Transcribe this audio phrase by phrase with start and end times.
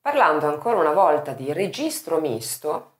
[0.00, 2.92] Parlando ancora una volta di registro misto,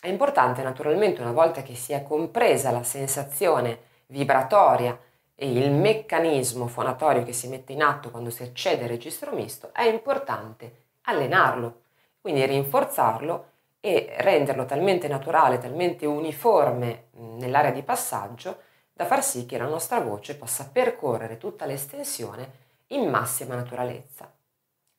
[0.00, 4.98] è importante naturalmente una volta che si è compresa la sensazione vibratoria
[5.34, 9.70] e il meccanismo fonatorio che si mette in atto quando si accede al registro misto,
[9.72, 11.82] è importante allenarlo,
[12.20, 13.46] quindi rinforzarlo
[13.80, 18.58] e renderlo talmente naturale, talmente uniforme nell'area di passaggio
[18.92, 24.33] da far sì che la nostra voce possa percorrere tutta l'estensione in massima naturalezza.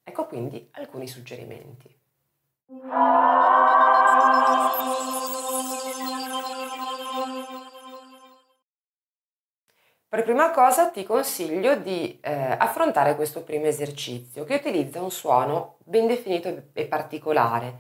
[0.08, 1.94] Ecco quindi alcuni suggerimenti.
[10.08, 15.78] Per prima cosa ti consiglio di eh, affrontare questo primo esercizio che utilizza un suono
[15.84, 17.80] ben definito e particolare,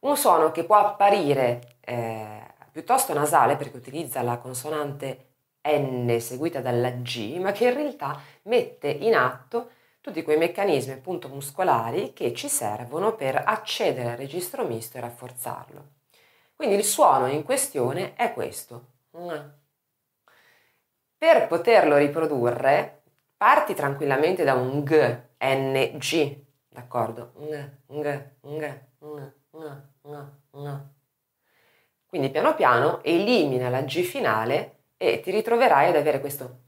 [0.00, 5.30] un suono che può apparire eh, piuttosto nasale perché utilizza la consonante
[5.62, 9.70] N seguita dalla G, ma che in realtà mette in atto
[10.02, 15.86] tutti quei meccanismi appunto muscolari che ci servono per accedere al registro misto e rafforzarlo.
[16.56, 18.86] Quindi il suono in questione è questo.
[21.16, 23.02] Per poterlo riprodurre,
[23.36, 26.36] parti tranquillamente da un G, N, G,
[26.68, 27.32] d'accordo?
[32.06, 36.62] Quindi piano piano elimina la G finale e ti ritroverai ad avere questo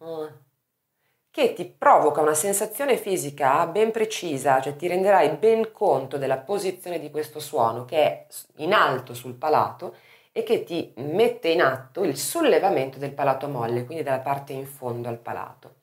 [1.35, 7.01] che ti provoca una sensazione fisica ben precisa, cioè ti renderai ben conto della posizione
[7.01, 8.27] di questo suono che è
[8.59, 9.97] in alto sul palato
[10.31, 14.65] e che ti mette in atto il sollevamento del palato molle, quindi dalla parte in
[14.65, 15.75] fondo al palato.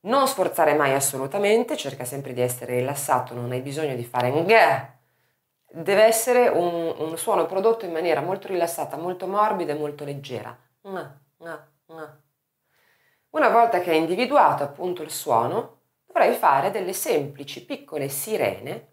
[0.00, 4.90] Non sforzare mai assolutamente, cerca sempre di essere rilassato, non hai bisogno di fare ng.
[5.72, 10.54] Deve essere un, un suono prodotto in maniera molto rilassata, molto morbida e molto leggera.
[10.82, 11.69] Nga, nga.
[13.30, 18.88] Una volta che hai individuato appunto il suono, dovrai fare delle semplici piccole sirene,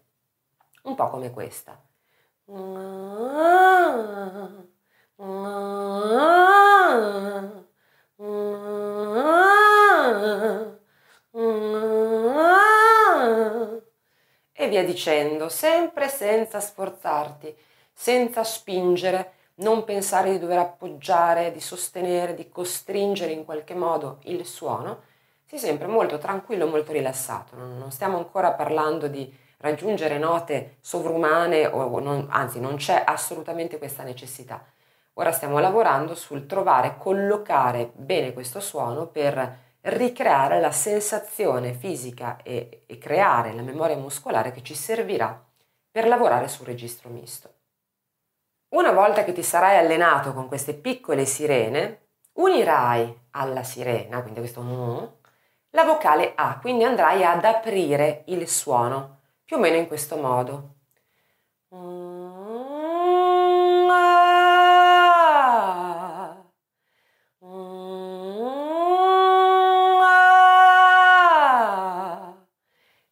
[0.82, 1.82] un po' come questa.
[14.52, 17.56] E via dicendo, sempre senza sforzarti,
[17.92, 24.44] senza spingere, non pensare di dover appoggiare, di sostenere, di costringere in qualche modo il
[24.44, 25.02] suono,
[25.44, 27.56] sei sempre molto tranquillo, molto rilassato.
[27.56, 34.02] Non, stiamo ancora parlando di raggiungere note sovrumane, o non, anzi non c'è assolutamente questa
[34.02, 34.64] necessità.
[35.14, 42.82] Ora stiamo lavorando sul trovare, collocare bene questo suono per ricreare la sensazione fisica e,
[42.86, 45.42] e creare la memoria muscolare che ci servirà
[45.90, 47.57] per lavorare sul registro misto.
[48.70, 54.60] Una volta che ti sarai allenato con queste piccole sirene, unirai alla sirena, quindi questo
[54.60, 55.04] mm,
[55.70, 60.74] la vocale A, quindi andrai ad aprire il suono, più o meno in questo modo.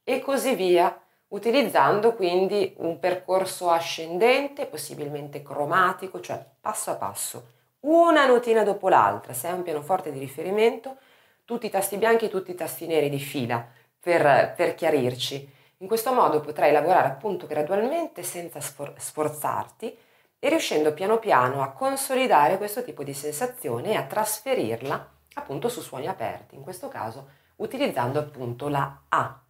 [0.05, 8.27] E così via utilizzando quindi un percorso ascendente, possibilmente cromatico, cioè passo a passo, una
[8.27, 10.97] notina dopo l'altra, se hai un pianoforte di riferimento,
[11.45, 13.65] tutti i tasti bianchi e tutti i tasti neri di fila
[13.99, 15.55] per, per chiarirci.
[15.79, 19.97] In questo modo potrai lavorare appunto gradualmente senza sfor- sforzarti
[20.39, 25.81] e riuscendo piano piano a consolidare questo tipo di sensazione e a trasferirla appunto su
[25.81, 29.41] suoni aperti, in questo caso utilizzando appunto la A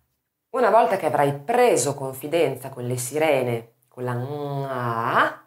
[0.56, 5.44] una volta che avrai preso confidenza con le sirene, con la A,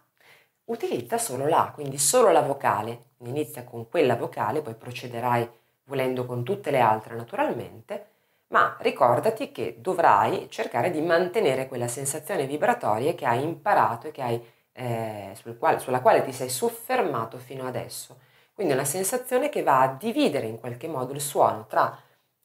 [0.66, 3.06] utilizza solo la, quindi solo la vocale.
[3.24, 5.50] Inizia con quella vocale, poi procederai
[5.86, 8.06] volendo con tutte le altre naturalmente,
[8.47, 14.22] ma ricordati che dovrai cercare di mantenere quella sensazione vibratoria che hai imparato e che
[14.22, 14.44] hai,
[14.74, 18.18] eh, sul quale, sulla quale ti sei soffermato fino adesso.
[18.53, 21.97] Quindi una sensazione che va a dividere in qualche modo il suono tra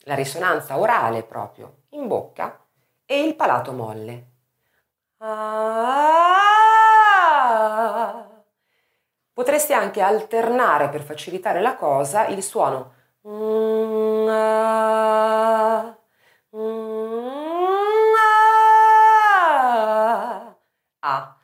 [0.05, 2.59] la risonanza orale proprio in bocca
[3.07, 4.33] e il palato molle.
[9.33, 12.93] Potresti anche alternare per facilitare la cosa il suono
[21.01, 21.37] A.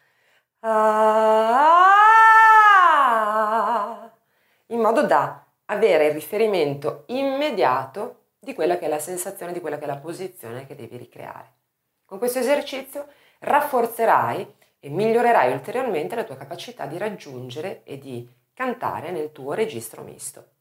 [4.66, 9.78] in modo da avere il riferimento immediato di quella che è la sensazione, di quella
[9.78, 11.52] che è la posizione che devi ricreare.
[12.06, 13.06] Con questo esercizio
[13.40, 20.02] rafforzerai e migliorerai ulteriormente la tua capacità di raggiungere e di cantare nel tuo registro
[20.02, 20.59] misto.